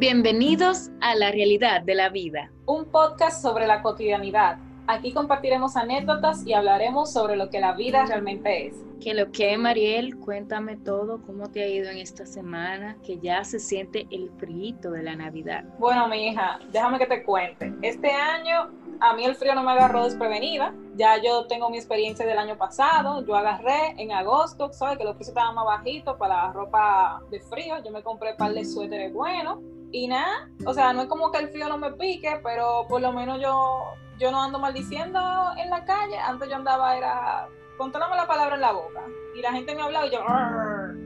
[0.00, 2.50] Bienvenidos a La Realidad de la Vida.
[2.64, 4.56] Un podcast sobre la cotidianidad.
[4.86, 8.76] Aquí compartiremos anécdotas y hablaremos sobre lo que la vida realmente es.
[8.98, 13.44] Que lo que, Mariel, cuéntame todo, cómo te ha ido en esta semana, que ya
[13.44, 15.64] se siente el frío de la Navidad.
[15.78, 17.70] Bueno, mi hija, déjame que te cuente.
[17.82, 20.72] Este año a mí el frío no me agarró desprevenida.
[20.96, 23.22] Ya yo tengo mi experiencia del año pasado.
[23.26, 24.96] Yo agarré en agosto, ¿sabes?
[24.96, 27.74] Que los precios estaban más bajitos para la ropa de frío.
[27.84, 29.58] Yo me compré un par de suéteres buenos.
[29.92, 33.00] Y nada, o sea, no es como que el frío no me pique, pero por
[33.00, 35.20] lo menos yo, yo no ando maldiciendo
[35.56, 36.16] en la calle.
[36.18, 39.02] Antes yo andaba, era contándome la palabra en la boca.
[39.34, 40.20] Y la gente me hablaba y yo...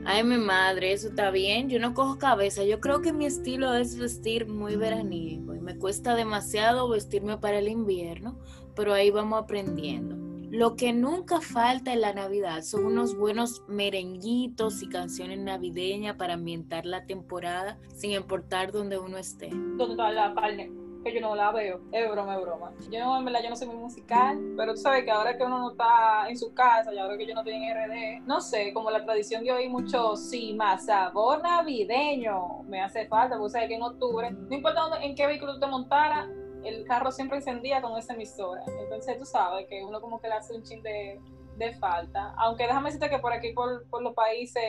[0.05, 1.69] Ay, mi madre, eso está bien.
[1.69, 2.63] Yo no cojo cabeza.
[2.63, 7.59] Yo creo que mi estilo es vestir muy veraniego y me cuesta demasiado vestirme para
[7.59, 8.37] el invierno,
[8.75, 10.24] pero ahí vamos aprendiendo.
[10.55, 16.35] Lo que nunca falta en la Navidad son unos buenos merenguitos y canciones navideñas para
[16.35, 19.49] ambientar la temporada sin importar dónde uno esté.
[19.49, 20.71] ¿Dónde está la carne?
[21.03, 21.81] que yo no la veo.
[21.91, 22.71] Es broma, es broma.
[22.89, 25.43] Yo no, en verdad, yo no soy muy musical, pero tú sabes que ahora que
[25.43, 28.39] uno no está en su casa y ahora que yo no estoy en RD, no
[28.39, 33.51] sé, como la tradición de hoy mucho, sí, más sabor navideño me hace falta, porque
[33.51, 36.27] sabes que en octubre, no importa dónde, en qué vehículo tú te montaras,
[36.65, 38.61] el carro siempre encendía con esa emisora.
[38.81, 41.19] Entonces tú sabes que uno como que le hace un chin de,
[41.57, 42.33] de falta.
[42.37, 44.63] Aunque déjame decirte que por aquí, por, por, los países,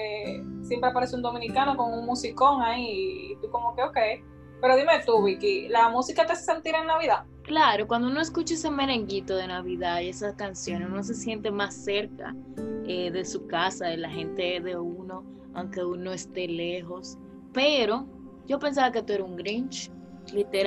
[0.62, 3.98] siempre aparece un dominicano con un musicón ahí y tú como que, ok.
[4.60, 7.24] Pero dime tú, Vicky, ¿la música te hace sentir en Navidad?
[7.42, 11.74] Claro, cuando uno escucha ese merenguito de Navidad y esas canciones, uno se siente más
[11.74, 12.34] cerca
[12.86, 17.18] eh, de su casa, de la gente de uno, aunque uno esté lejos.
[17.52, 18.06] Pero
[18.46, 19.90] yo pensaba que tú eras un Grinch,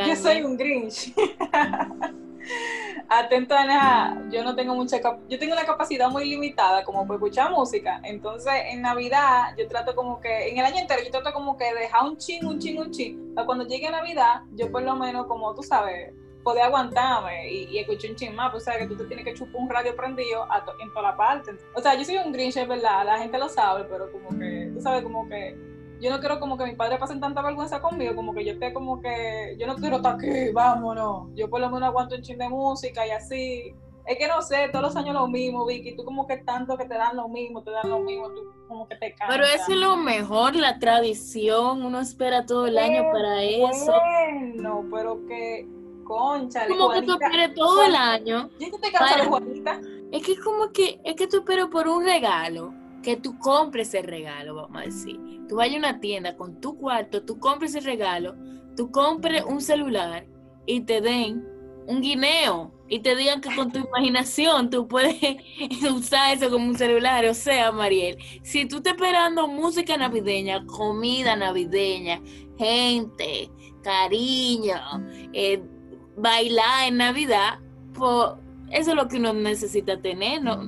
[0.07, 1.13] Yo soy un Grinch.
[3.09, 7.51] Atento, Ana, yo no tengo mucha yo tengo una capacidad muy limitada como para escuchar
[7.51, 7.99] música.
[8.03, 11.73] Entonces, en Navidad, yo trato como que, en el año entero, yo trato como que
[11.73, 13.33] dejar un ching, un ching, un ching.
[13.33, 17.79] Para cuando llegue Navidad, yo por lo menos, como tú sabes, poder aguantarme y, y
[17.79, 18.51] escuchar un ching más.
[18.51, 20.47] Pues, o sea, que tú te tienes que chupar un radio prendido
[20.79, 21.51] en toda la parte.
[21.75, 24.71] O sea, yo soy un Grinch, es verdad, la gente lo sabe, pero como que,
[24.73, 25.57] tú sabes, como que
[25.99, 28.73] yo no quiero como que mis padres pasen tanta vergüenza conmigo, como que yo esté
[28.73, 31.27] como que, yo no quiero estar aquí, vámonos.
[31.35, 33.73] Yo por lo menos aguanto un ching de música y así.
[34.05, 35.95] Es que no sé, todos los años lo mismo, Vicky.
[35.95, 38.87] Tú como que tanto que te dan lo mismo, te dan lo mismo, tú como
[38.87, 39.37] que te cansas.
[39.37, 41.85] Pero eso es lo mejor, la tradición.
[41.85, 43.91] Uno espera todo el año para eso.
[43.91, 45.67] Bueno, pero que,
[46.05, 46.67] concha.
[46.67, 48.49] Como que tú esperas todo el año.
[48.57, 49.79] ¿Y te cansas, Juanita?
[50.11, 54.05] Es que como que, es que tú esperas por un regalo que tú compres el
[54.05, 55.19] regalo, vamos a decir.
[55.47, 58.35] Tú vayas a una tienda con tu cuarto, tú compres el regalo,
[58.75, 60.25] tú compres un celular
[60.65, 61.45] y te den
[61.87, 65.15] un guineo y te digan que con tu imaginación tú puedes
[65.93, 67.25] usar eso como un celular.
[67.25, 72.21] O sea, Mariel, si tú estás esperando música navideña, comida navideña,
[72.57, 73.49] gente,
[73.83, 74.75] cariño,
[75.33, 75.63] eh,
[76.17, 77.59] bailar en Navidad,
[77.93, 78.33] pues
[78.71, 80.59] eso es lo que uno necesita tener, ¿no?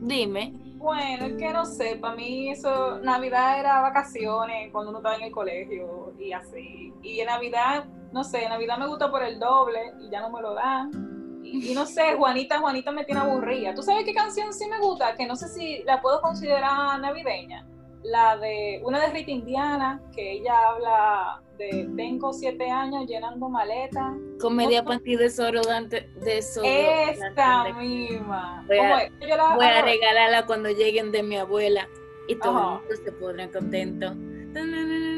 [0.00, 0.65] Dime.
[0.76, 5.22] Bueno, es que no sé, para mí eso, Navidad era vacaciones cuando uno estaba en
[5.22, 6.92] el colegio y así.
[7.02, 10.30] Y en Navidad, no sé, en Navidad me gusta por el doble y ya no
[10.30, 10.90] me lo dan.
[11.42, 13.74] Y, no sé, Juanita, Juanita me tiene aburrida.
[13.74, 15.14] ¿Tú sabes qué canción sí me gusta?
[15.16, 17.66] Que no sé si la puedo considerar navideña.
[18.02, 24.14] La de una de Rita Indiana, que ella habla de tengo siete años llenando maletas.
[24.40, 27.10] Comedia panty desodorante, desodorante.
[27.10, 28.64] Esta misma.
[28.66, 29.10] Voy a,
[29.54, 31.88] voy a regalarla cuando lleguen de mi abuela
[32.28, 34.14] y todo el mundo se pondrá contento.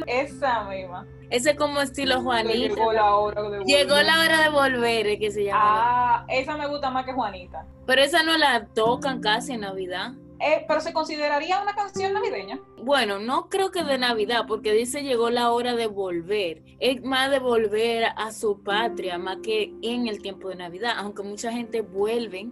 [0.06, 1.06] Esa misma.
[1.30, 2.54] Ese como estilo Juanita.
[2.54, 3.66] Llegó la hora de volver.
[3.66, 5.60] Llegó la hora de volver, que se llama.
[5.62, 7.66] Ah, esa me gusta más que Juanita.
[7.86, 10.12] Pero esa no la tocan casi en Navidad.
[10.40, 12.60] Eh, pero se consideraría una canción navideña.
[12.76, 16.62] Bueno, no creo que de Navidad, porque dice llegó la hora de volver.
[16.78, 21.22] Es más de volver a su patria, más que en el tiempo de Navidad, aunque
[21.22, 22.48] mucha gente vuelve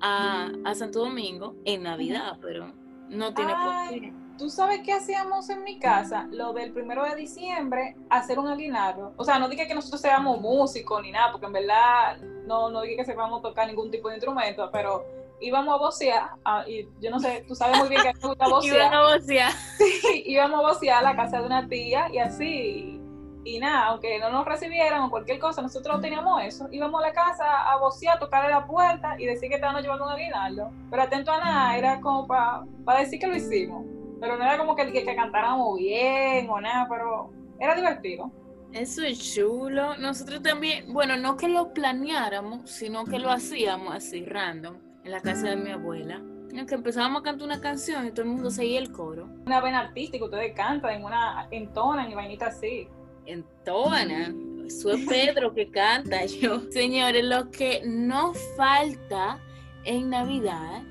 [0.00, 2.72] a, Santo Domingo en Navidad, pero
[3.08, 4.12] no tiene por qué.
[4.38, 6.28] ¿Tú sabes qué hacíamos en mi casa?
[6.30, 9.14] Lo del primero de diciembre, hacer un aguinaldo.
[9.16, 12.82] O sea, no dije que nosotros seamos músicos ni nada, porque en verdad no, no
[12.82, 15.06] dije que sepamos tocar ningún tipo de instrumento, pero
[15.40, 16.30] íbamos a vocear,
[16.66, 18.76] y yo no sé, tú sabes muy bien que me gusta vocear.
[18.92, 19.52] íbamos a vocear.
[19.76, 23.00] Sí, íbamos a vocear a la casa de una tía y así.
[23.44, 26.68] Y nada, aunque no nos recibieran o cualquier cosa, nosotros teníamos eso.
[26.72, 30.04] Íbamos a la casa a vocear, a tocarle la puerta y decir que estábamos llevando
[30.04, 30.70] un aguinaldo.
[30.90, 33.84] Pero atento a nada, era como para decir que lo hicimos.
[34.20, 37.30] Pero no era como que, que, que cantáramos bien o nada, pero
[37.60, 38.32] era divertido.
[38.72, 39.96] Eso es chulo.
[39.96, 45.20] Nosotros también, bueno, no que lo planeáramos, sino que lo hacíamos así, random en la
[45.20, 46.20] casa de mi abuela,
[46.50, 49.28] en que empezábamos a cantar una canción y todo el mundo seguía el coro.
[49.46, 52.88] Una vena artística, ustedes cantan, en una entonan y vainitas así.
[53.24, 54.34] entona.
[54.66, 56.60] Eso es Pedro que canta yo.
[56.72, 59.38] Señores, lo que no falta
[59.84, 60.82] en Navidad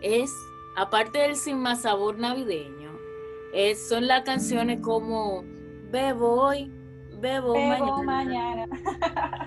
[0.00, 0.32] es,
[0.74, 2.98] aparte del sin más sabor navideño,
[3.52, 5.44] es, son las canciones como
[5.90, 6.72] Bebo hoy,
[7.20, 8.66] Bebo, Bebo mañana.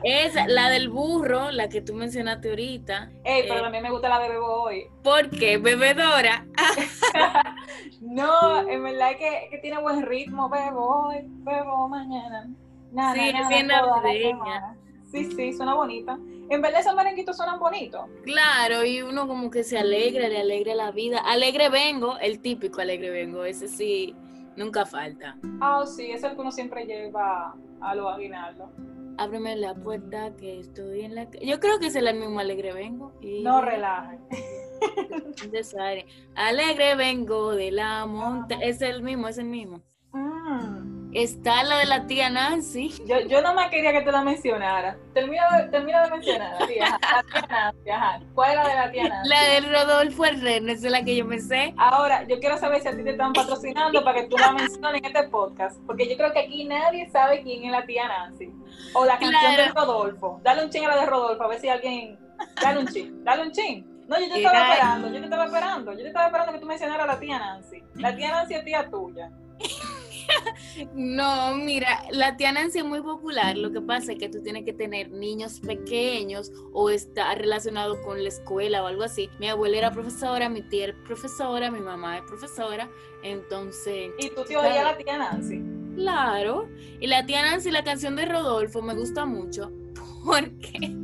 [0.03, 3.11] Es la del burro, la que tú mencionaste ahorita.
[3.23, 4.87] Ey, pero también me gusta la de Bebo hoy.
[5.03, 5.57] ¿Por qué?
[5.57, 6.45] Bebedora.
[8.01, 10.49] no, en verdad que, que tiene buen ritmo.
[10.49, 12.49] Bebo hoy, bebo mañana.
[12.91, 14.75] Nada, sí, nada, es bien navideña.
[15.11, 16.17] Sí, sí, suena bonita.
[16.49, 18.01] En verdad esos merenguitos suenan bonitos.
[18.23, 21.19] Claro, y uno como que se alegra, le alegra la vida.
[21.19, 24.15] Alegre vengo, el típico alegre vengo, ese sí,
[24.55, 25.37] nunca falta.
[25.59, 28.69] Ah, sí, es el que uno siempre lleva a los aguinaldos.
[29.17, 31.29] Ábreme la puerta que estoy en la...
[31.41, 33.11] Yo creo que es el mismo alegre vengo.
[33.21, 33.61] Y No.
[35.51, 36.05] Desaire.
[36.35, 38.65] Alegre vengo de la montaña.
[38.65, 39.81] Es el mismo, es el mismo.
[40.13, 40.80] Mm.
[41.13, 42.89] Está la de la tía Nancy.
[43.05, 44.95] Yo, yo no más quería que tú la mencionaras.
[45.13, 46.97] Termina de, termina de mencionar, tía.
[47.01, 48.19] La tía Nancy, ajá.
[48.33, 49.29] ¿Cuál es la de la tía Nancy?
[49.29, 51.73] La del Rodolfo esa es la que yo me sé.
[51.77, 55.01] Ahora, yo quiero saber si a ti te están patrocinando para que tú la menciones
[55.01, 55.77] en este podcast.
[55.85, 58.49] Porque yo creo que aquí nadie sabe quién es la tía Nancy.
[58.93, 59.63] O la canción Claro.
[59.63, 60.39] de Rodolfo.
[60.43, 62.17] Dale un ching a la de Rodolfo, a ver si alguien.
[62.61, 63.85] Dale un ching, dale un ching.
[64.07, 65.91] No, yo te estaba Era- esperando, yo te estaba esperando.
[65.93, 67.83] Yo te estaba esperando que tú mencionaras a la tía Nancy.
[67.95, 69.29] La tía Nancy es tía tuya.
[70.95, 73.57] No, mira, la tía Nancy es muy popular.
[73.57, 78.21] Lo que pasa es que tú tienes que tener niños pequeños o estar relacionado con
[78.23, 79.29] la escuela o algo así.
[79.39, 82.89] Mi abuela era profesora, mi tía era profesora, mi mamá es profesora.
[83.23, 85.61] Entonces, Y tú te oías la tía Nancy.
[85.95, 86.69] claro.
[86.99, 89.71] Y la tía Nancy, la canción de Rodolfo, me gusta mucho
[90.25, 90.95] porque,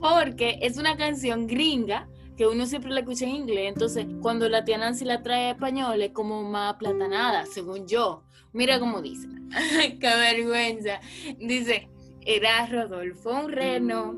[0.00, 3.68] porque es una canción gringa que uno siempre la escucha en inglés.
[3.68, 8.24] Entonces, cuando la tía Nancy la trae a español, es como más platanada, según yo.
[8.52, 9.28] Mira cómo dice.
[10.00, 11.00] Qué vergüenza.
[11.38, 11.88] Dice,
[12.20, 14.14] era Rodolfo un reno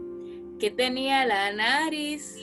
[0.58, 2.36] que tenía la nariz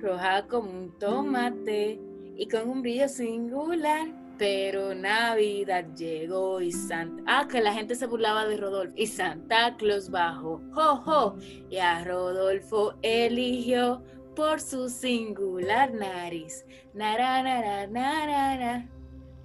[0.00, 2.00] roja como un tomate
[2.36, 4.08] y con un brillo singular.
[4.38, 7.24] Pero Navidad llegó y Santa...
[7.26, 8.94] Ah, que la gente se burlaba de Rodolfo.
[8.96, 11.36] Y Santa Claus bajó, jo, jo,
[11.68, 14.00] y a Rodolfo eligió
[14.38, 16.64] por su singular nariz.
[16.94, 18.86] Nara, nara, nara, nara.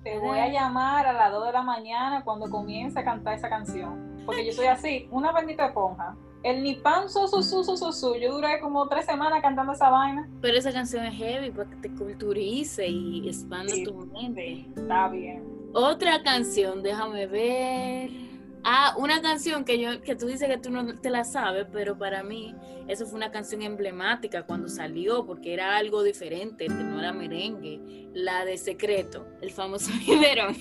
[0.03, 3.49] Te voy a llamar a las 2 de la mañana cuando comience a cantar esa
[3.49, 4.21] canción.
[4.23, 6.15] Porque yo soy así, una bendita esponja.
[6.43, 8.15] El ni pan su su su su su.
[8.17, 10.29] Yo duré como tres semanas cantando esa vaina.
[10.41, 14.67] Pero esa canción es heavy para que te culturice y expanda Sí, tu mente.
[14.75, 15.43] Está bien.
[15.73, 18.11] Otra canción, déjame ver.
[18.63, 21.97] Ah, una canción que yo que tú dices que tú no te la sabes, pero
[21.97, 22.55] para mí
[22.87, 28.09] eso fue una canción emblemática cuando salió porque era algo diferente, que no era merengue,
[28.13, 30.55] la de Secreto, el famoso biberón.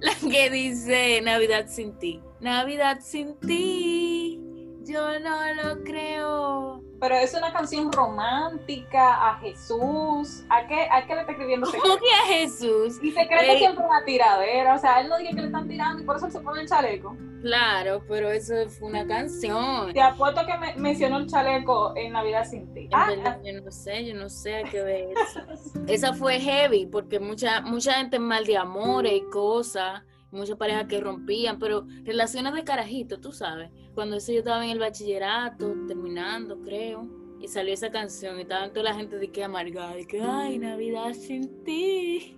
[0.00, 2.20] la que dice Navidad sin ti.
[2.40, 4.40] Navidad sin ti.
[4.84, 6.87] Yo no lo creo.
[7.00, 10.44] Pero es una canción romántica a Jesús.
[10.48, 12.98] ¿A qué, a qué le está escribiendo ¿Cómo que a Jesús?
[13.02, 13.58] Y secreto Ey.
[13.58, 14.74] siempre una tiradera.
[14.74, 16.62] O sea, él no dice que le están tirando y por eso él se pone
[16.62, 17.16] el chaleco.
[17.42, 19.92] Claro, pero eso fue una canción.
[19.92, 22.88] Te apuesto que me, mencionó el chaleco en Navidad sin ti.
[22.92, 25.40] Ah, verdad, yo no sé, yo no sé a qué ver eso.
[25.86, 31.00] Esa fue heavy porque mucha mucha gente mal de amores y cosas, muchas parejas que
[31.00, 33.70] rompían, pero relaciones de carajito, tú sabes.
[33.94, 37.08] Cuando eso yo estaba en el bachillerato, terminando, creo,
[37.40, 40.58] y salió esa canción y estaban toda la gente de que amargada, de que ay,
[40.58, 42.36] Navidad sin ti.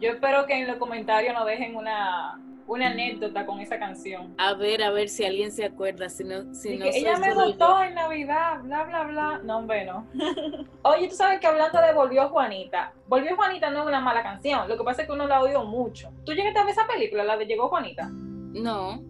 [0.00, 4.34] yo espero que en los comentarios nos dejen una, una anécdota con esa canción.
[4.38, 7.16] A ver, a ver si alguien se acuerda, si no, si Y no que ella
[7.18, 9.40] me votó en Navidad, bla, bla, bla.
[9.44, 10.06] No, hombre, no.
[10.82, 14.68] Oye, tú sabes que hablando de Volvió Juanita, Volvió Juanita no es una mala canción,
[14.68, 16.10] lo que pasa es que uno la ha oído mucho.
[16.24, 18.08] ¿Tú llegaste a ver esa película, la de Llegó Juanita?
[18.10, 19.02] No.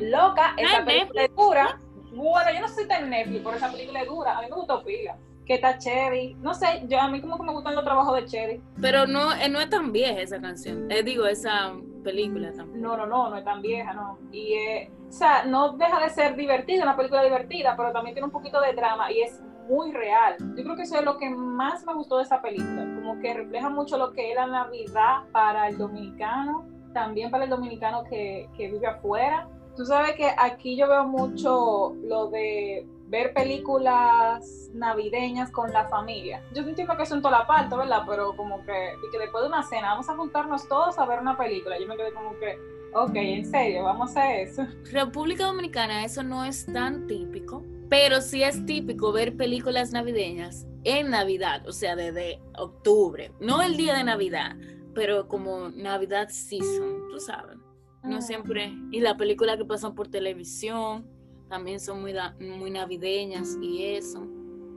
[0.00, 1.80] Loca, esa película es dura.
[2.12, 4.38] Bueno, yo no soy tan Netflix, pero esa película es dura.
[4.38, 5.16] A mí me gustó pila.
[5.46, 6.34] Que está Cherry.
[6.40, 8.60] No sé, yo a mí como que me gustan los trabajos de Cherry.
[8.80, 10.90] Pero no, eh, no es tan vieja esa canción.
[10.90, 12.78] Eh, digo, esa película tampoco.
[12.78, 14.18] No, no, no, no es tan vieja, no.
[14.32, 18.26] Y, eh, o sea, no deja de ser divertida, una película divertida, pero también tiene
[18.26, 20.36] un poquito de drama y es muy real.
[20.56, 23.34] Yo creo que eso es lo que más me gustó de esa película, como que
[23.34, 28.48] refleja mucho lo que es la Navidad para el dominicano, también para el dominicano que,
[28.56, 29.48] que vive afuera.
[29.76, 36.42] Tú sabes que aquí yo veo mucho lo de ver películas navideñas con la familia.
[36.54, 38.04] Yo entiendo que en toda la parte, ¿verdad?
[38.08, 41.18] Pero como que, y que después de una cena vamos a juntarnos todos a ver
[41.18, 41.78] una película.
[41.78, 42.56] Yo me quedé como que,
[42.94, 44.64] ok, en serio, vamos a eso.
[44.92, 51.10] República Dominicana eso no es tan típico, pero sí es típico ver películas navideñas en
[51.10, 54.56] Navidad, o sea, desde octubre, no el día de Navidad,
[54.94, 57.56] pero como Navidad season, tú sabes.
[58.04, 58.22] No Mm.
[58.22, 58.72] siempre.
[58.92, 61.06] Y las películas que pasan por televisión
[61.50, 64.26] también son muy, da- muy navideñas y eso.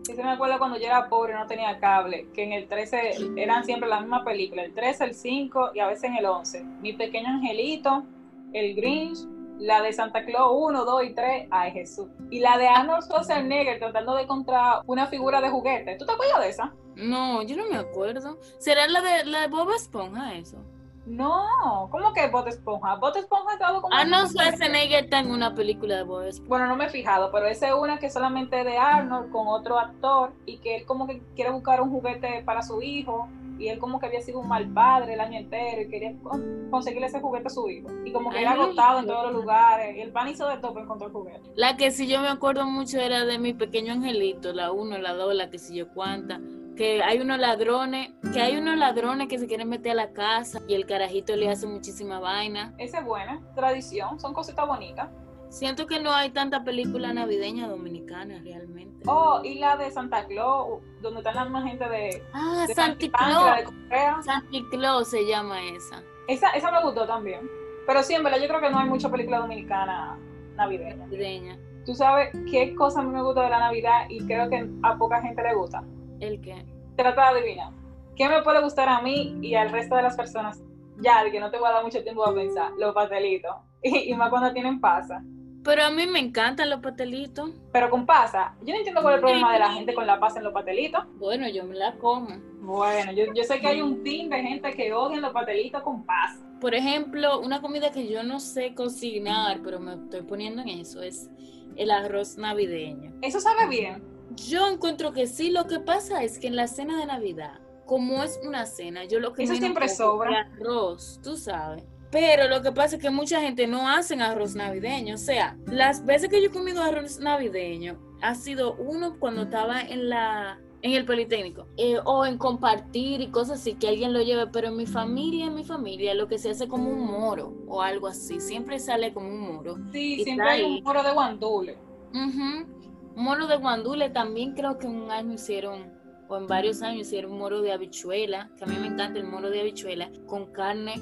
[0.05, 3.15] Sí, se me acuerdo cuando yo era pobre no tenía cable, que en el 13
[3.37, 6.61] eran siempre la misma película, el 13, el 5 y a veces en el 11.
[6.81, 8.03] Mi pequeño angelito,
[8.51, 9.19] el Grinch,
[9.59, 12.07] la de Santa Claus 1, 2 y 3, ay Jesús.
[12.31, 15.95] Y la de Arnold Schwarzenegger tratando de encontrar una figura de juguete.
[15.95, 16.73] ¿Tú te acuerdas de esa?
[16.95, 18.37] No, yo no me acuerdo.
[18.59, 20.57] ¿Será la de la de Bob Esponja eso?
[21.05, 22.95] No, ¿cómo que Bob Esponja?
[22.95, 23.93] Bob Esponja estaba como...
[23.93, 26.47] Arnold Schwarzenegger está en una película de Bob Esponja.
[26.49, 29.47] Bueno, no me he fijado, pero esa es una que solamente es de Arnold con
[29.47, 33.27] otro actor y que él como que quiere buscar un juguete para su hijo
[33.59, 36.69] y él como que había sido un mal padre el año entero y quería con-
[36.71, 39.33] conseguirle ese juguete a su hijo y como que Ay, era agotado en todos los
[39.41, 41.41] lugares y el pan hizo de todo para encontrar el juguete.
[41.55, 45.13] La que sí yo me acuerdo mucho era de mi pequeño angelito, la uno, la
[45.13, 46.39] dos, la que sí yo cuánta.
[46.75, 50.59] Que hay unos ladrones, que hay unos ladrones que se quieren meter a la casa
[50.67, 52.73] y el carajito le hace muchísima vaina.
[52.79, 55.09] Esa es buena, tradición, son cositas bonitas.
[55.49, 59.03] Siento que no hay tanta película navideña dominicana realmente.
[59.05, 63.07] Oh, y la de Santa Claus, donde están la misma gente de, Ah, de Santa
[63.07, 64.25] Claus.
[64.25, 66.01] Santa Claus se llama esa.
[66.27, 67.47] Esa, esa me gustó también.
[67.85, 70.17] Pero sí, en verdad yo creo que no hay mucha película dominicana
[70.55, 70.95] navideña.
[70.95, 71.59] Navideña.
[71.85, 74.97] Tú sabes qué cosa a mí me gusta de la Navidad y creo que a
[74.97, 75.83] poca gente le gusta.
[76.23, 76.65] ¿El qué?
[76.95, 77.73] Trata de adivinar.
[78.15, 80.63] ¿Qué me puede gustar a mí y al resto de las personas?
[81.01, 82.71] Ya, que no te voy a dar mucho tiempo a pensar.
[82.77, 83.55] Los pastelitos.
[83.85, 85.21] Y, y más cuando tienen pasa.
[85.61, 87.51] Pero a mí me encantan los pastelitos.
[87.73, 90.17] Pero con pasa, yo no entiendo cuál es el problema de la gente con la
[90.21, 91.03] pasa en los pastelitos.
[91.15, 92.29] Bueno, yo me la como.
[92.61, 96.05] Bueno, yo, yo sé que hay un team de gente que odian los pastelitos con
[96.05, 96.39] pasa.
[96.61, 101.01] Por ejemplo, una comida que yo no sé cocinar, pero me estoy poniendo en eso,
[101.01, 101.29] es
[101.75, 103.11] el arroz navideño.
[103.21, 104.12] Eso sabe bien.
[104.35, 108.23] Yo encuentro que sí, lo que pasa es que en la cena de Navidad, como
[108.23, 110.31] es una cena, yo lo que Eso siempre sobra.
[110.31, 111.83] es arroz, tú sabes.
[112.11, 115.15] Pero lo que pasa es que mucha gente no hacen arroz navideño.
[115.15, 119.81] O sea, las veces que yo he comido arroz navideño ha sido uno cuando estaba
[119.81, 124.21] en la en el Politécnico eh, o en compartir y cosas así que alguien lo
[124.21, 127.53] lleve, pero en mi familia, en mi familia lo que se hace como un moro
[127.67, 129.77] o algo así, siempre sale como un moro.
[129.93, 131.77] Sí, siempre hay un moro de guandule.
[132.13, 132.82] Ujú.
[133.15, 135.91] Moro de guandule también creo que un año hicieron,
[136.27, 139.49] o en varios años hicieron moro de habichuela, que a mí me encanta el moro
[139.49, 141.01] de habichuela, con carne,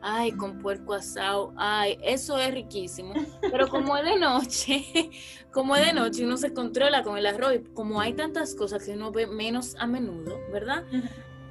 [0.00, 3.14] ay, con puerco asado, ay, eso es riquísimo.
[3.40, 5.10] Pero como es de noche,
[5.52, 8.84] como es de noche, uno se controla con el arroz, y como hay tantas cosas
[8.84, 10.84] que uno ve menos a menudo, ¿verdad?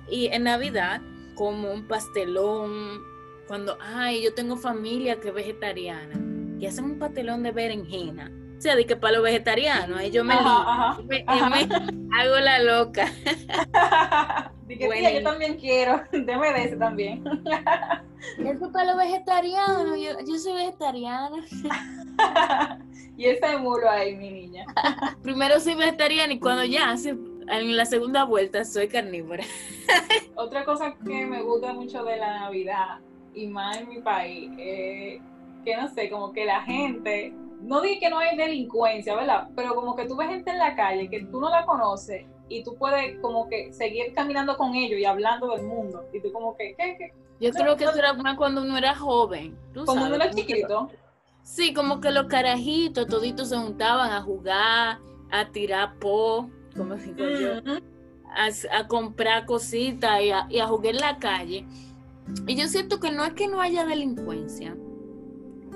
[0.10, 1.02] Y en Navidad,
[1.36, 3.02] como un pastelón,
[3.48, 6.20] cuando, ay, yo tengo familia que es vegetariana,
[6.60, 8.30] y hacen un pastelón de berenjena.
[8.62, 11.02] O sea, de que para los vegetarianos, ahí yo me, Ajá, ajá.
[11.08, 11.50] me- ajá.
[11.50, 13.08] me hago la loca.
[14.68, 15.00] Dije, Bueno.
[15.10, 16.00] tía, yo también quiero.
[16.12, 17.24] Deme de ese también.
[18.38, 21.38] Eso es para los vegetarianos, yo, yo soy vegetariana.
[23.18, 24.68] y ese mulo ahí, mi niña.
[25.24, 26.94] Primero soy vegetariana y cuando ya
[27.48, 29.44] en la segunda vuelta soy carnívora.
[30.36, 33.00] Otra cosa que me gusta mucho de la Navidad,
[33.34, 35.20] y más en mi país, es
[35.66, 39.50] que no sé, como que la gente, no digo que no hay delincuencia, ¿verdad?
[39.56, 42.64] Pero como que tú ves gente en la calle que tú no la conoces y
[42.64, 46.06] tú puedes como que seguir caminando con ellos y hablando del mundo.
[46.14, 46.96] Y tú como que, ¿qué?
[46.98, 47.14] qué?
[47.40, 49.58] Yo creo que eso era más cuando uno era joven.
[49.74, 50.04] ¿tú sabes?
[50.04, 50.90] uno era que- chiquito.
[51.44, 55.00] Sí, como que los carajitos, toditos se juntaban a jugar,
[55.32, 57.54] a tirar po, como digo yo,
[58.30, 61.66] a, a comprar cositas y a, y a jugar en la calle.
[62.48, 64.76] Y yo siento que no es que no haya delincuencia.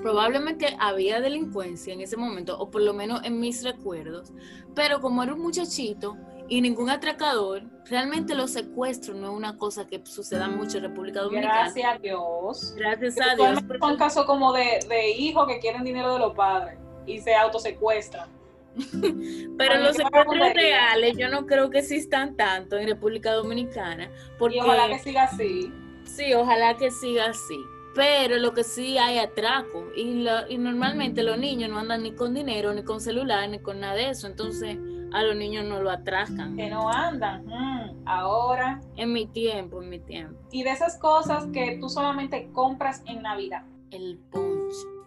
[0.06, 4.32] Probablemente había delincuencia en ese momento, o por lo menos en mis recuerdos.
[4.72, 6.16] Pero como era un muchachito
[6.48, 11.22] y ningún atracador, realmente los secuestros no es una cosa que suceda mucho en República
[11.22, 11.62] Dominicana.
[11.62, 12.74] Gracias a Dios.
[12.76, 13.48] Gracias a Dios.
[13.48, 17.34] Usualmente Son casos como de, de hijos que quieren dinero de los padres y se
[17.34, 18.28] autosecuestran.
[19.58, 24.08] Pero los secuestros reales yo no creo que existan tanto en República Dominicana.
[24.38, 25.72] Porque Y ojalá que siga así.
[26.04, 27.58] sí, ojalá que siga así.
[27.96, 29.86] Pero lo que sí hay atraco.
[29.96, 33.58] Y, lo- y normalmente los niños no andan ni con dinero, ni con celular, ni
[33.58, 34.26] con nada de eso.
[34.26, 34.78] Entonces
[35.12, 36.56] a los niños no lo atracan.
[36.56, 37.46] Que no andan.
[37.46, 38.80] Mm, ahora.
[38.96, 40.38] En mi tiempo, en mi tiempo.
[40.52, 43.62] Y de esas cosas que tú solamente compras en Navidad.
[43.90, 44.20] El.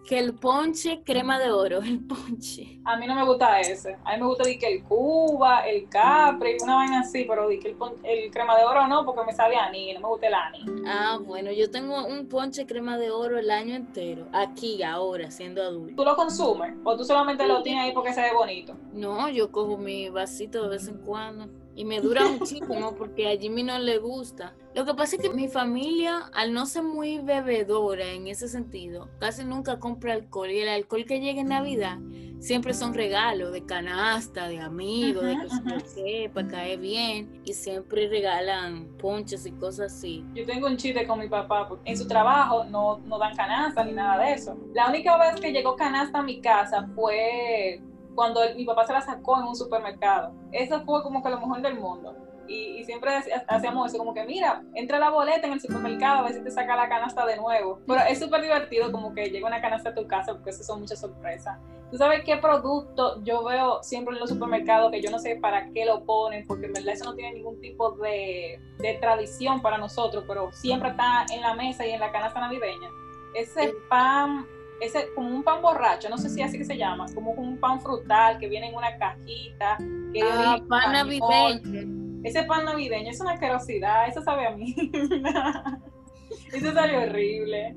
[0.09, 2.79] Que el ponche, crema de oro, el ponche.
[2.83, 3.95] A mí no me gusta ese.
[4.03, 7.67] A mí me gusta que el Cuba, el Capri, una vaina así, pero di que
[7.67, 10.33] el, el crema de oro no, porque me sabe a anís, no me gusta el
[10.33, 10.65] anís.
[10.87, 14.25] Ah, bueno, yo tengo un ponche crema de oro el año entero.
[14.33, 15.97] Aquí, ahora, siendo adulto.
[15.97, 16.73] ¿Tú lo consumes?
[16.83, 18.75] ¿O tú solamente lo tienes ahí porque se ve bonito?
[18.91, 23.37] No, yo cojo mi vasito de vez en cuando y me dura muchísimo porque a
[23.37, 24.53] Jimmy no le gusta.
[24.75, 29.09] Lo que pasa es que mi familia, al no ser muy bebedora en ese sentido,
[29.17, 31.97] casi nunca compra alcohol y el alcohol que llega en Navidad
[32.39, 38.09] siempre son regalos de canasta, de amigos, de que se para caer bien y siempre
[38.09, 40.25] regalan ponches y cosas así.
[40.33, 43.85] Yo tengo un chiste con mi papá, porque en su trabajo no, no dan canasta
[43.85, 44.57] ni nada de eso.
[44.73, 47.81] La única vez que llegó canasta a mi casa fue
[48.19, 50.33] cuando mi papá se la sacó en un supermercado.
[50.51, 52.13] Eso fue como que lo mejor del mundo.
[52.49, 53.11] Y, siempre
[53.47, 56.51] hacíamos eso, como que mira, entra la boleta en el supermercado a ver si te
[56.51, 57.79] saca la canasta de nuevo.
[57.87, 60.81] Pero es súper divertido como que llega una canasta a tu casa porque eso son
[60.81, 61.57] muchas sorpresas.
[61.89, 65.71] ¿Tú sabes qué producto yo veo siempre en los supermercados que yo no sé para
[65.71, 66.45] qué lo ponen?
[66.45, 70.89] Porque en verdad eso no tiene ningún tipo de, de tradición para nosotros, pero siempre
[70.89, 72.89] está en la mesa y en la canasta navideña.
[73.33, 74.45] Ese pan
[74.81, 77.81] ese como un pan borracho, no sé si así que se llama, como un pan
[77.81, 79.77] frutal que viene en una cajita.
[80.13, 82.21] Que ah, pan navideño.
[82.23, 84.75] Ese pan navideño es una asquerosidad, eso sabe a mí.
[86.53, 87.75] eso sale horrible.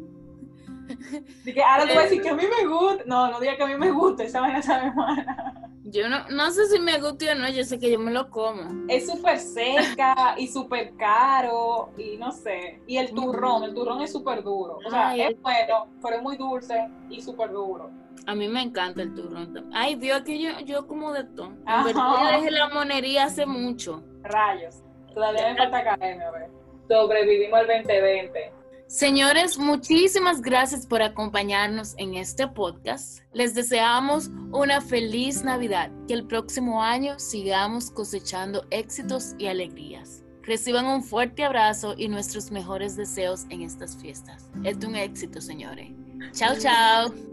[1.44, 3.04] Dije, ahora te voy a decir que a mí me gusta.
[3.06, 5.71] No, no diga que a mí me gusta, esa vaina sabe mala.
[5.92, 8.30] Yo no, no sé si me gusta o no, yo sé que yo me lo
[8.30, 8.86] como.
[8.88, 12.80] Es súper seca y súper caro y no sé.
[12.86, 14.78] Y el turrón, el turrón es súper duro.
[14.86, 17.90] O sea, es bueno, pero es muy dulce y súper duro.
[18.26, 19.68] A mí me encanta el turrón.
[19.74, 21.52] Ay, Dios, que yo, yo como de todo.
[21.66, 24.02] yo dejé la monería hace mucho.
[24.22, 24.82] Rayos.
[25.12, 26.50] Todavía me falta caerme, a ver.
[26.88, 28.52] Sobrevivimos el 2020.
[28.92, 33.20] Señores, muchísimas gracias por acompañarnos en este podcast.
[33.32, 40.24] Les deseamos una feliz Navidad, que el próximo año sigamos cosechando éxitos y alegrías.
[40.42, 44.50] Reciban un fuerte abrazo y nuestros mejores deseos en estas fiestas.
[44.62, 45.88] Es un éxito, señores.
[46.34, 47.31] Chao, chao.